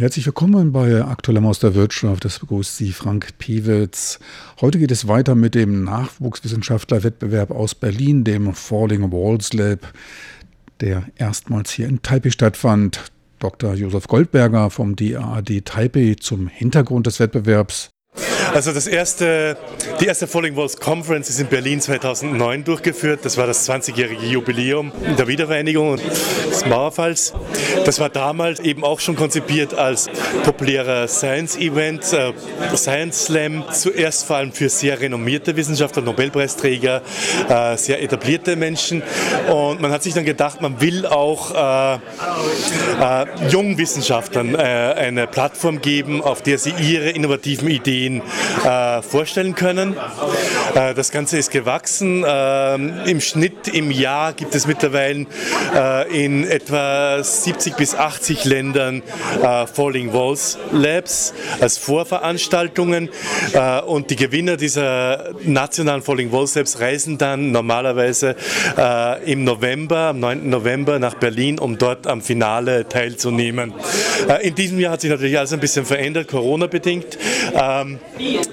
[0.00, 2.24] Herzlich willkommen bei Aktuellem aus der Wirtschaft.
[2.24, 4.18] Das begrüßt Sie Frank Piewitz.
[4.62, 9.92] Heute geht es weiter mit dem Nachwuchswissenschaftlerwettbewerb aus Berlin, dem Falling Walls Lab,
[10.80, 13.12] der erstmals hier in Taipei stattfand.
[13.40, 13.74] Dr.
[13.74, 17.90] Josef Goldberger vom DAAD Taipei zum Hintergrund des Wettbewerbs.
[18.54, 19.56] Also das erste,
[20.00, 23.20] die erste Falling Walls Conference ist in Berlin 2009 durchgeführt.
[23.22, 25.98] Das war das 20-jährige Jubiläum der Wiedervereinigung
[26.50, 27.32] des Mauerfalls.
[27.84, 30.08] Das war damals eben auch schon konzipiert als
[30.42, 32.32] populärer Science-Event, äh,
[32.74, 33.64] Science Slam.
[33.72, 37.02] Zuerst vor allem für sehr renommierte Wissenschaftler, Nobelpreisträger,
[37.48, 39.02] äh, sehr etablierte Menschen.
[39.48, 45.28] Und man hat sich dann gedacht, man will auch äh, äh, jungen Wissenschaftlern äh, eine
[45.28, 49.96] Plattform geben, auf der sie ihre innovativen Ideen äh, vorstellen können.
[50.74, 52.24] Äh, das Ganze ist gewachsen.
[52.24, 52.74] Äh,
[53.10, 55.26] Im Schnitt im Jahr gibt es mittlerweile
[55.74, 59.02] äh, in etwa 70 bis 80 Ländern
[59.42, 63.08] äh, Falling Walls Labs als Vorveranstaltungen
[63.52, 68.36] äh, und die Gewinner dieser nationalen Falling Walls Labs reisen dann normalerweise
[69.24, 70.48] im November, am 9.
[70.48, 73.72] November nach Berlin, um dort am Finale teilzunehmen.
[74.42, 77.18] in diesem Jahr hat sich natürlich alles ein bisschen verändert, Corona-bedingt.
[77.54, 77.89] Ähm,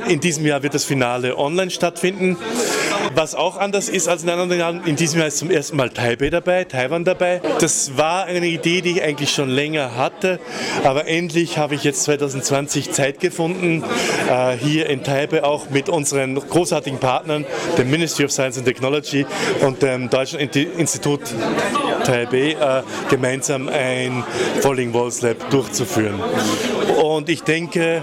[0.08, 2.38] in diesem Jahr wird das Finale online stattfinden.
[3.16, 5.90] Was auch anders ist als in anderen Jahren, in diesem Jahr ist zum ersten Mal
[5.90, 7.42] Taipei dabei, Taiwan dabei.
[7.60, 10.40] Das war eine Idee, die ich eigentlich schon länger hatte,
[10.84, 13.84] aber endlich habe ich jetzt 2020 Zeit gefunden,
[14.30, 17.46] äh, hier in Taipei auch mit unseren großartigen Partnern,
[17.78, 19.26] dem Ministry of Science and Technology
[19.62, 21.22] und dem Deutschen Institut
[22.08, 24.24] Taipei, äh, gemeinsam ein
[24.62, 26.16] Falling Walls Lab durchzuführen.
[27.04, 28.02] Und ich denke,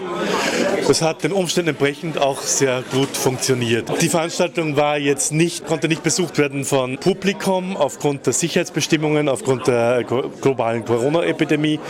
[0.86, 3.90] das hat den Umständen entsprechend auch sehr gut funktioniert.
[4.02, 9.66] Die Veranstaltung war jetzt nicht, konnte nicht besucht werden von Publikum aufgrund der Sicherheitsbestimmungen, aufgrund
[9.68, 11.80] der globalen Corona-Epidemie,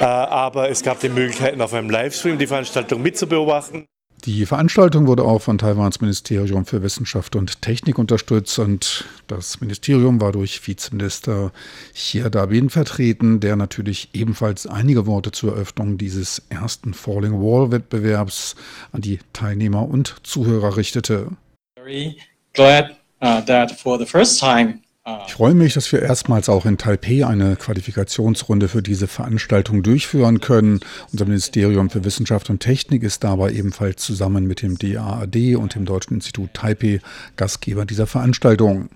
[0.00, 3.86] äh, aber es gab die Möglichkeit, auf einem Livestream die Veranstaltung mitzubeobachten.
[4.24, 10.18] Die Veranstaltung wurde auch von Taiwans Ministerium für Wissenschaft und Technik unterstützt und das Ministerium
[10.18, 11.52] war durch Vizeminister
[11.92, 18.56] Xia Dabin vertreten, der natürlich ebenfalls einige Worte zur Eröffnung dieses ersten Falling Wall Wettbewerbs
[18.92, 21.28] an die Teilnehmer und Zuhörer richtete.
[21.76, 22.16] Very
[22.54, 24.83] glad uh, that for the first time
[25.26, 30.40] ich freue mich, dass wir erstmals auch in Taipei eine Qualifikationsrunde für diese Veranstaltung durchführen
[30.40, 30.80] können.
[31.12, 35.84] Unser Ministerium für Wissenschaft und Technik ist dabei ebenfalls zusammen mit dem DAAD und dem
[35.84, 37.00] Deutschen Institut Taipei
[37.36, 38.88] Gastgeber dieser Veranstaltung.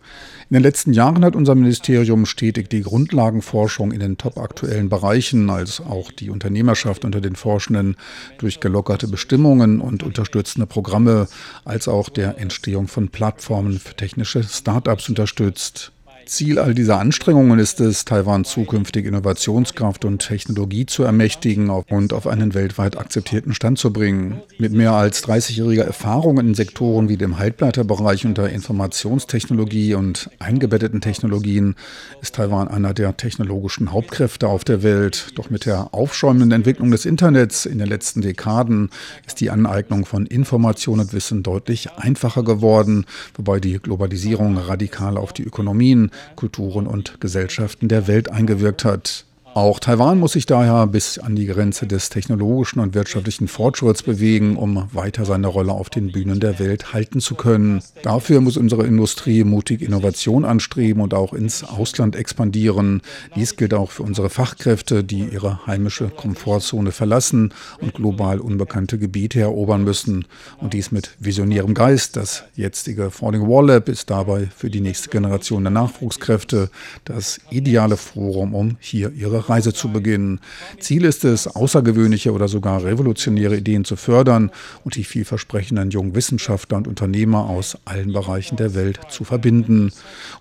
[0.48, 5.80] In den letzten Jahren hat unser Ministerium stetig die Grundlagenforschung in den topaktuellen Bereichen, als
[5.80, 7.96] auch die Unternehmerschaft unter den Forschenden
[8.38, 11.28] durch gelockerte Bestimmungen und unterstützende Programme,
[11.66, 15.92] als auch der Entstehung von Plattformen für technische Start-ups unterstützt.
[16.28, 22.26] Ziel all dieser Anstrengungen ist es, Taiwan zukünftig Innovationskraft und Technologie zu ermächtigen und auf
[22.26, 24.40] einen weltweit akzeptierten Stand zu bringen.
[24.58, 31.00] Mit mehr als 30-jähriger Erfahrung in Sektoren wie dem Halbleiterbereich und der Informationstechnologie und eingebetteten
[31.00, 31.74] Technologien
[32.20, 35.32] ist Taiwan einer der technologischen Hauptkräfte auf der Welt.
[35.36, 38.90] Doch mit der aufschäumenden Entwicklung des Internets in den letzten Dekaden
[39.26, 45.32] ist die Aneignung von Information und Wissen deutlich einfacher geworden, wobei die Globalisierung radikal auf
[45.32, 49.24] die Ökonomien, Kulturen und Gesellschaften der Welt eingewirkt hat.
[49.54, 54.56] Auch Taiwan muss sich daher bis an die Grenze des technologischen und wirtschaftlichen Fortschritts bewegen,
[54.56, 57.82] um weiter seine Rolle auf den Bühnen der Welt halten zu können.
[58.02, 63.02] Dafür muss unsere Industrie mutig Innovation anstreben und auch ins Ausland expandieren.
[63.34, 69.40] Dies gilt auch für unsere Fachkräfte, die ihre heimische Komfortzone verlassen und global unbekannte Gebiete
[69.40, 70.26] erobern müssen.
[70.60, 72.16] Und dies mit visionärem Geist.
[72.16, 76.70] Das jetzige Falling Wall Lab ist dabei für die nächste Generation der Nachwuchskräfte
[77.04, 80.40] das ideale Forum, um hier ihre Reise zu beginnen.
[80.78, 84.50] Ziel ist es, außergewöhnliche oder sogar revolutionäre Ideen zu fördern
[84.84, 89.92] und die vielversprechenden jungen Wissenschaftler und Unternehmer aus allen Bereichen der Welt zu verbinden.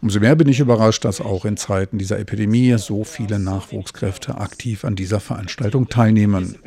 [0.01, 4.85] Umso mehr bin ich überrascht, dass auch in Zeiten dieser Epidemie so viele Nachwuchskräfte aktiv
[4.85, 6.57] an dieser Veranstaltung teilnehmen.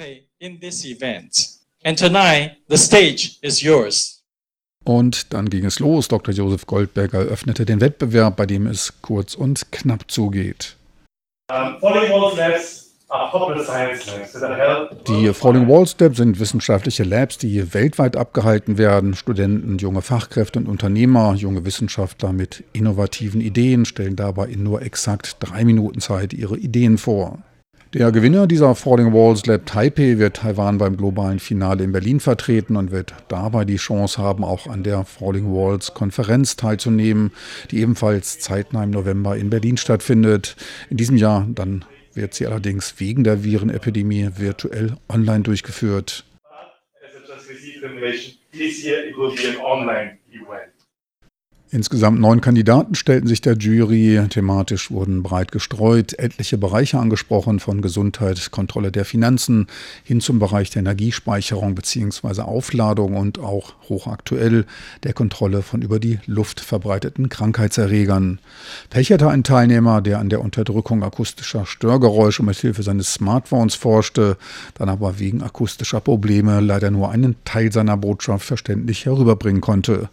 [4.85, 6.09] Und dann ging es los.
[6.09, 6.35] Dr.
[6.35, 10.77] Josef Goldberger eröffnete den Wettbewerb, bei dem es kurz und knapp zugeht.
[15.09, 19.15] Die Falling Walls Labs sind wissenschaftliche Labs, die weltweit abgehalten werden.
[19.15, 25.39] Studenten, junge Fachkräfte und Unternehmer, junge Wissenschaftler mit innovativen Ideen stellen dabei in nur exakt
[25.41, 27.39] drei Minuten Zeit ihre Ideen vor.
[27.93, 32.77] Der Gewinner dieser Falling Walls Lab Taipei wird Taiwan beim globalen Finale in Berlin vertreten
[32.77, 37.33] und wird dabei die Chance haben, auch an der Falling Walls Konferenz teilzunehmen,
[37.73, 40.55] die ebenfalls zeitnah im November in Berlin stattfindet.
[40.89, 41.85] In diesem Jahr dann
[42.15, 46.25] wird sie allerdings wegen der Virenepidemie virtuell online durchgeführt.
[48.53, 50.80] This year it will be an online event.
[51.73, 54.21] Insgesamt neun Kandidaten stellten sich der Jury.
[54.29, 59.69] Thematisch wurden breit gestreut etliche Bereiche angesprochen, von Gesundheit, Kontrolle der Finanzen
[60.03, 62.43] hin zum Bereich der Energiespeicherung bzw.
[62.43, 64.67] Aufladung und auch hochaktuell
[65.05, 68.41] der Kontrolle von über die Luft verbreiteten Krankheitserregern.
[68.89, 74.39] Pech hatte ein Teilnehmer, der an der Unterdrückung akustischer Störgeräusche mit Hilfe seines Smartphones forschte,
[74.75, 80.09] dann aber wegen akustischer Probleme leider nur einen Teil seiner Botschaft verständlich herüberbringen konnte.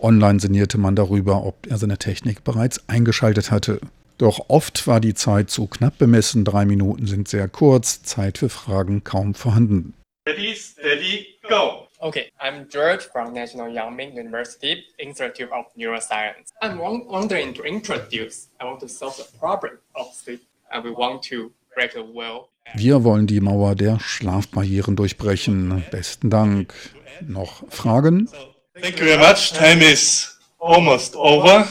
[0.00, 3.80] Online sinnierte man darüber, ob er seine Technik bereits eingeschaltet hatte.
[4.18, 8.48] Doch oft war die Zeit zu knapp bemessen, drei Minuten sind sehr kurz, Zeit für
[8.48, 9.94] Fragen kaum vorhanden.
[10.26, 11.86] Ready, steady, go!
[11.98, 16.50] Okay, I'm George from National Yangming University Institute of Neuroscience.
[16.60, 21.22] I'm wondering to introduce, I want to solve the problem of sleep and we want
[21.30, 22.48] to break the will.
[22.74, 25.84] Wir wollen die Mauer der Schlafbarrieren durchbrechen.
[25.90, 26.74] Besten Dank.
[27.20, 28.28] Noch Fragen?
[28.78, 29.52] Thank you very much.
[29.52, 31.66] Time is almost over.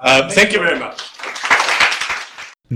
[0.00, 1.11] Uh, thank you very much.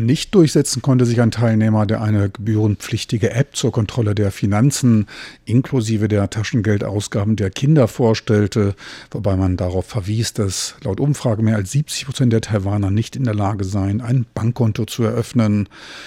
[0.05, 5.07] Nicht durchsetzen konnte sich ein Teilnehmer, der eine gebührenpflichtige App zur Kontrolle der Finanzen
[5.47, 8.75] inklusive der Taschengeldausgaben der Kinder vorstellte,
[9.11, 13.25] wobei man darauf verwies, dass laut Umfrage mehr als 70 Prozent der Taiwaner nicht in
[13.25, 15.67] der Lage seien, ein Bankkonto zu eröffnen.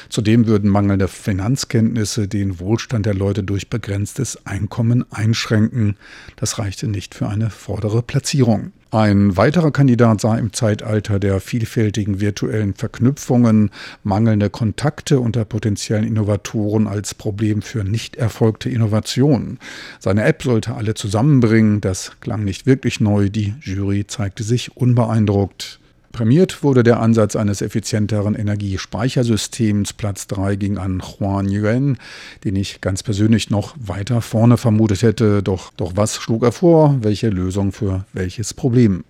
[0.09, 5.97] Zudem würden mangelnde Finanzkenntnisse den Wohlstand der Leute durch begrenztes Einkommen einschränken.
[6.35, 8.71] Das reichte nicht für eine vordere Platzierung.
[8.91, 13.69] Ein weiterer Kandidat sah im Zeitalter der vielfältigen virtuellen Verknüpfungen
[14.03, 19.59] mangelnde Kontakte unter potenziellen Innovatoren als Problem für nicht erfolgte Innovationen.
[19.99, 25.78] Seine App sollte alle zusammenbringen, das klang nicht wirklich neu, die Jury zeigte sich unbeeindruckt.
[26.11, 29.93] Prämiert wurde der Ansatz eines effizienteren Energiespeichersystems.
[29.93, 31.97] Platz 3 ging an Juan Yuan,
[32.43, 35.43] den ich ganz persönlich noch weiter vorne vermutet hätte.
[35.43, 36.97] Doch, doch was schlug er vor?
[37.01, 39.03] Welche Lösung für welches Problem?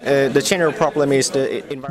[0.00, 0.30] Äh,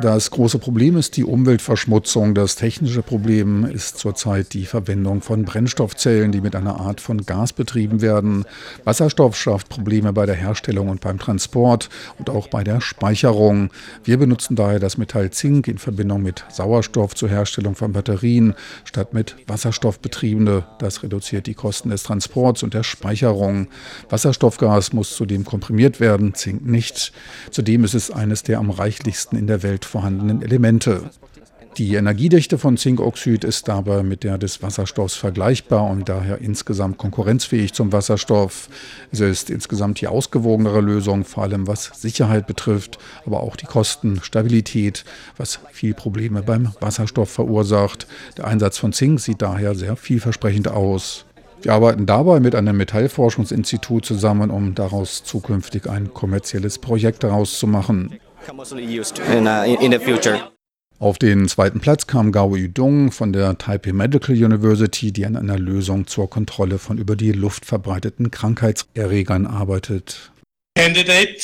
[0.00, 2.34] das große Problem ist die Umweltverschmutzung.
[2.34, 7.52] Das technische Problem ist zurzeit die Verwendung von Brennstoffzellen, die mit einer Art von Gas
[7.52, 8.46] betrieben werden.
[8.84, 13.70] Wasserstoff schafft Probleme bei der Herstellung und beim Transport und auch bei der Speicherung.
[14.04, 18.54] Wir benutzen daher das Metall Zink in Verbindung mit Sauerstoff zur Herstellung von Batterien
[18.84, 20.64] statt mit Wasserstoff betriebene.
[20.78, 23.68] Das reduziert die Kosten des Transports und der Speicherung.
[24.08, 27.12] Wasserstoffgas muss zudem komprimiert werden, Zink nicht.
[27.50, 31.10] Zudem ist es ist eines der am reichlichsten in der Welt vorhandenen Elemente.
[31.76, 37.72] Die Energiedichte von Zinkoxid ist dabei mit der des Wasserstoffs vergleichbar und daher insgesamt konkurrenzfähig
[37.72, 38.68] zum Wasserstoff.
[39.10, 44.20] Es ist insgesamt die ausgewogenere Lösung, vor allem was Sicherheit betrifft, aber auch die Kosten,
[44.22, 45.04] Stabilität,
[45.36, 48.06] was viel Probleme beim Wasserstoff verursacht.
[48.36, 51.24] Der Einsatz von Zink sieht daher sehr vielversprechend aus.
[51.62, 57.66] Wir arbeiten dabei mit einem Metallforschungsinstitut zusammen, um daraus zukünftig ein kommerzielles Projekt daraus zu
[57.66, 58.18] machen.
[61.00, 65.58] Auf den zweiten Platz kam Gao Yudong von der Taipei Medical University, die an einer
[65.58, 70.32] Lösung zur Kontrolle von über die Luft verbreiteten Krankheitserregern arbeitet.
[70.76, 71.40] Candidate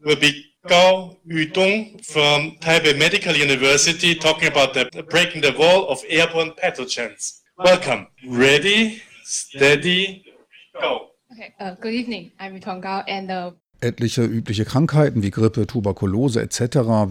[0.00, 0.32] will be
[0.66, 7.42] Gao Yudong from Taipei Medical University talking about the breaking the wall of airborne pathogens.
[7.58, 8.08] Welcome.
[8.28, 9.02] Ready?
[9.28, 10.24] Steady,
[10.80, 11.08] go.
[11.32, 12.30] Okay, uh, good evening.
[12.38, 16.60] I'm Tong Gao and uh, Etliche übliche Krankheiten wie Grippe, Tuberkulose etc.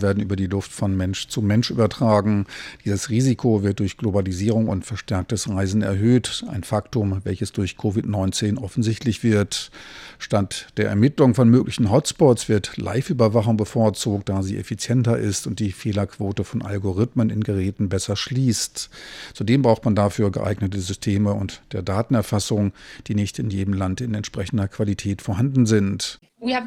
[0.01, 2.47] werden über die Luft von Mensch zu Mensch übertragen.
[2.83, 9.23] Dieses Risiko wird durch Globalisierung und verstärktes Reisen erhöht, ein Faktum, welches durch Covid-19 offensichtlich
[9.23, 9.69] wird.
[10.17, 15.71] Statt der Ermittlung von möglichen Hotspots wird Live-Überwachung bevorzugt, da sie effizienter ist und die
[15.71, 18.89] Fehlerquote von Algorithmen in Geräten besser schließt.
[19.33, 22.73] Zudem braucht man dafür geeignete Systeme und der Datenerfassung,
[23.05, 26.19] die nicht in jedem Land in entsprechender Qualität vorhanden sind.
[26.37, 26.57] Wir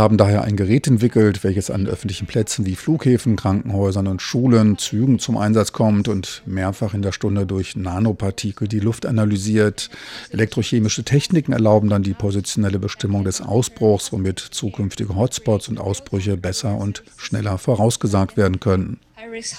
[0.00, 5.18] haben daher ein Gerät entwickelt, welches an öffentlichen Plätzen wie Flughäfen, Krankenhäusern und Schulen, Zügen
[5.18, 9.90] zum Einsatz kommt und mehrfach in der Stunde durch Nanopartikel die Luft analysiert.
[10.30, 16.78] Elektrochemische Techniken erlauben dann die positionelle Bestimmung des Ausbruchs, womit zukünftige Hotspots und Ausbrüche besser
[16.78, 19.00] und schneller vorausgesagt werden können.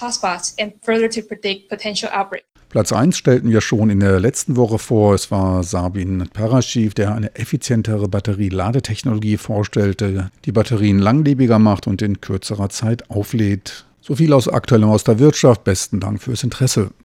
[0.00, 2.49] Hotspots and further to predict potential outbreaks.
[2.70, 5.12] Platz 1 stellten wir schon in der letzten Woche vor.
[5.14, 12.20] Es war Sabin Paraschiv, der eine effizientere Batterie-Ladetechnologie vorstellte, die Batterien langlebiger macht und in
[12.20, 13.86] kürzerer Zeit auflädt.
[14.00, 15.64] So viel aus aktuellem aus der Wirtschaft.
[15.64, 16.92] Besten Dank fürs Interesse.